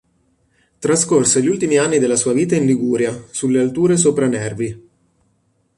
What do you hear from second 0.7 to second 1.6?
Trascorse gli